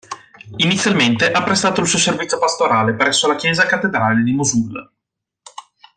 [0.55, 4.89] Inizialmente ha prestato il suo servizio pastorale presso la chiesa cattedrale di Mosul.